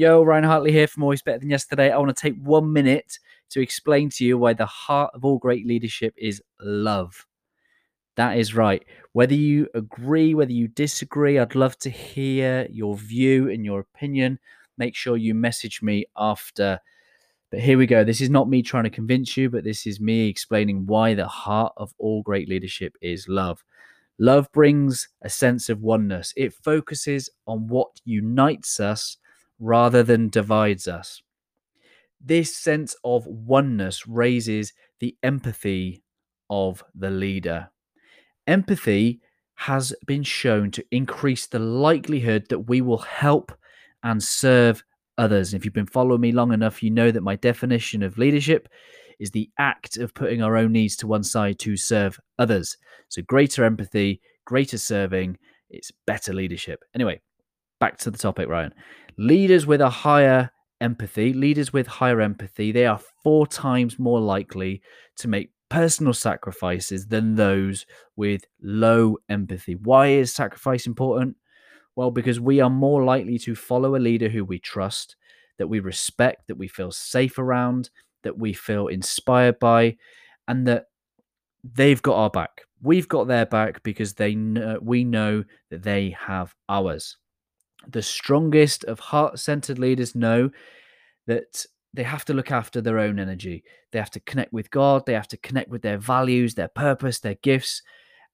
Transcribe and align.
Yo, 0.00 0.22
Ryan 0.22 0.44
Hartley 0.44 0.72
here 0.72 0.86
from 0.86 1.02
Always 1.02 1.20
Better 1.20 1.40
Than 1.40 1.50
Yesterday. 1.50 1.90
I 1.90 1.98
want 1.98 2.08
to 2.08 2.18
take 2.18 2.42
one 2.42 2.72
minute 2.72 3.18
to 3.50 3.60
explain 3.60 4.08
to 4.08 4.24
you 4.24 4.38
why 4.38 4.54
the 4.54 4.64
heart 4.64 5.10
of 5.12 5.26
all 5.26 5.36
great 5.36 5.66
leadership 5.66 6.14
is 6.16 6.40
love. 6.58 7.26
That 8.16 8.38
is 8.38 8.54
right. 8.54 8.82
Whether 9.12 9.34
you 9.34 9.68
agree, 9.74 10.34
whether 10.34 10.52
you 10.52 10.68
disagree, 10.68 11.38
I'd 11.38 11.54
love 11.54 11.76
to 11.80 11.90
hear 11.90 12.66
your 12.70 12.96
view 12.96 13.50
and 13.50 13.62
your 13.62 13.80
opinion. 13.80 14.38
Make 14.78 14.96
sure 14.96 15.18
you 15.18 15.34
message 15.34 15.82
me 15.82 16.06
after. 16.16 16.80
But 17.50 17.60
here 17.60 17.76
we 17.76 17.84
go. 17.84 18.02
This 18.02 18.22
is 18.22 18.30
not 18.30 18.48
me 18.48 18.62
trying 18.62 18.84
to 18.84 18.88
convince 18.90 19.36
you, 19.36 19.50
but 19.50 19.64
this 19.64 19.86
is 19.86 20.00
me 20.00 20.30
explaining 20.30 20.86
why 20.86 21.12
the 21.12 21.28
heart 21.28 21.74
of 21.76 21.92
all 21.98 22.22
great 22.22 22.48
leadership 22.48 22.96
is 23.02 23.28
love. 23.28 23.62
Love 24.18 24.50
brings 24.52 25.10
a 25.20 25.28
sense 25.28 25.68
of 25.68 25.82
oneness, 25.82 26.32
it 26.38 26.54
focuses 26.54 27.28
on 27.46 27.66
what 27.68 28.00
unites 28.06 28.80
us 28.80 29.18
rather 29.60 30.02
than 30.02 30.28
divides 30.28 30.88
us. 30.88 31.22
This 32.20 32.56
sense 32.56 32.96
of 33.04 33.26
oneness 33.26 34.06
raises 34.06 34.72
the 34.98 35.16
empathy 35.22 36.02
of 36.48 36.82
the 36.94 37.10
leader. 37.10 37.70
Empathy 38.46 39.20
has 39.54 39.94
been 40.06 40.22
shown 40.22 40.70
to 40.70 40.84
increase 40.90 41.46
the 41.46 41.58
likelihood 41.58 42.46
that 42.48 42.60
we 42.60 42.80
will 42.80 42.98
help 42.98 43.52
and 44.02 44.22
serve 44.22 44.82
others. 45.18 45.54
If 45.54 45.64
you've 45.64 45.74
been 45.74 45.86
following 45.86 46.22
me 46.22 46.32
long 46.32 46.52
enough, 46.52 46.82
you 46.82 46.90
know 46.90 47.10
that 47.10 47.22
my 47.22 47.36
definition 47.36 48.02
of 48.02 48.18
leadership 48.18 48.68
is 49.18 49.30
the 49.30 49.50
act 49.58 49.98
of 49.98 50.14
putting 50.14 50.42
our 50.42 50.56
own 50.56 50.72
needs 50.72 50.96
to 50.96 51.06
one 51.06 51.22
side 51.22 51.58
to 51.60 51.76
serve 51.76 52.18
others. 52.38 52.76
So, 53.08 53.20
greater 53.22 53.64
empathy, 53.64 54.22
greater 54.46 54.78
serving, 54.78 55.36
it's 55.68 55.92
better 56.06 56.32
leadership. 56.32 56.82
Anyway, 56.94 57.20
back 57.80 57.98
to 57.98 58.10
the 58.10 58.18
topic, 58.18 58.48
Ryan. 58.48 58.72
Leaders 59.18 59.66
with 59.66 59.80
a 59.80 59.90
higher 59.90 60.50
empathy, 60.80 61.32
leaders 61.32 61.72
with 61.72 61.86
higher 61.86 62.20
empathy, 62.20 62.70
they 62.72 62.86
are 62.86 63.00
four 63.24 63.46
times 63.46 63.98
more 63.98 64.20
likely 64.20 64.82
to 65.16 65.28
make 65.28 65.50
personal 65.68 66.12
sacrifices 66.12 67.06
than 67.06 67.34
those 67.34 67.86
with 68.16 68.44
low 68.62 69.16
empathy. 69.28 69.74
Why 69.74 70.08
is 70.08 70.32
sacrifice 70.32 70.86
important? 70.86 71.36
Well, 71.96 72.10
because 72.10 72.40
we 72.40 72.60
are 72.60 72.70
more 72.70 73.04
likely 73.04 73.38
to 73.40 73.54
follow 73.54 73.96
a 73.96 73.98
leader 73.98 74.28
who 74.28 74.44
we 74.44 74.58
trust, 74.58 75.16
that 75.58 75.66
we 75.68 75.80
respect, 75.80 76.48
that 76.48 76.56
we 76.56 76.68
feel 76.68 76.90
safe 76.90 77.38
around, 77.38 77.90
that 78.22 78.38
we 78.38 78.52
feel 78.52 78.86
inspired 78.88 79.58
by, 79.58 79.96
and 80.48 80.66
that 80.66 80.86
they've 81.62 82.00
got 82.02 82.16
our 82.16 82.30
back. 82.30 82.62
We've 82.82 83.08
got 83.08 83.28
their 83.28 83.46
back 83.46 83.82
because 83.82 84.14
they 84.14 84.34
know, 84.34 84.78
we 84.80 85.04
know 85.04 85.44
that 85.70 85.82
they 85.82 86.16
have 86.18 86.54
ours 86.68 87.16
the 87.88 88.02
strongest 88.02 88.84
of 88.84 88.98
heart 89.00 89.38
centered 89.38 89.78
leaders 89.78 90.14
know 90.14 90.50
that 91.26 91.64
they 91.92 92.02
have 92.02 92.24
to 92.26 92.34
look 92.34 92.50
after 92.50 92.80
their 92.80 92.98
own 92.98 93.18
energy. 93.18 93.64
They 93.90 93.98
have 93.98 94.10
to 94.12 94.20
connect 94.20 94.52
with 94.52 94.70
God, 94.70 95.06
they 95.06 95.14
have 95.14 95.28
to 95.28 95.36
connect 95.36 95.70
with 95.70 95.82
their 95.82 95.98
values, 95.98 96.54
their 96.54 96.68
purpose, 96.68 97.18
their 97.18 97.34
gifts, 97.36 97.82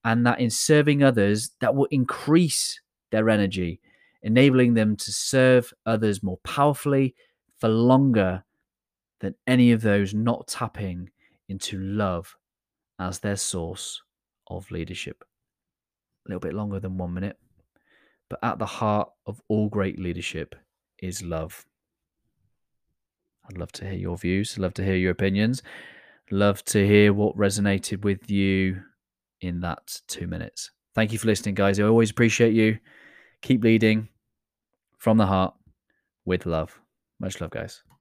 and 0.03 0.25
that 0.25 0.39
in 0.39 0.49
serving 0.49 1.03
others, 1.03 1.51
that 1.59 1.75
will 1.75 1.87
increase 1.91 2.79
their 3.11 3.29
energy, 3.29 3.79
enabling 4.21 4.73
them 4.73 4.95
to 4.97 5.11
serve 5.11 5.73
others 5.85 6.21
more 6.21 6.37
powerfully 6.43 7.15
for 7.59 7.69
longer 7.69 8.43
than 9.19 9.33
any 9.47 9.71
of 9.71 9.81
those 9.81 10.13
not 10.13 10.47
tapping 10.47 11.09
into 11.49 11.79
love 11.79 12.35
as 12.99 13.19
their 13.19 13.35
source 13.35 14.01
of 14.47 14.69
leadership. 14.69 15.23
A 16.25 16.29
little 16.29 16.39
bit 16.39 16.53
longer 16.53 16.79
than 16.79 16.97
one 16.97 17.13
minute. 17.13 17.37
But 18.29 18.39
at 18.43 18.59
the 18.59 18.65
heart 18.65 19.09
of 19.25 19.41
all 19.47 19.69
great 19.69 19.99
leadership 19.99 20.55
is 20.99 21.23
love. 21.23 21.65
I'd 23.49 23.57
love 23.57 23.71
to 23.73 23.85
hear 23.85 23.93
your 23.97 24.17
views, 24.17 24.57
love 24.57 24.73
to 24.75 24.83
hear 24.83 24.95
your 24.95 25.11
opinions, 25.11 25.63
love 26.31 26.63
to 26.65 26.85
hear 26.85 27.13
what 27.13 27.37
resonated 27.37 28.03
with 28.03 28.29
you 28.29 28.81
in 29.39 29.61
that 29.61 30.01
two 30.07 30.27
minutes. 30.27 30.71
Thank 30.95 31.13
you 31.13 31.19
for 31.19 31.27
listening, 31.27 31.55
guys. 31.55 31.79
I 31.79 31.83
always 31.83 32.11
appreciate 32.11 32.53
you. 32.53 32.79
Keep 33.41 33.63
leading 33.63 34.09
from 34.97 35.17
the 35.17 35.27
heart 35.27 35.53
with 36.25 36.45
love. 36.45 36.81
Much 37.19 37.39
love, 37.39 37.51
guys. 37.51 37.83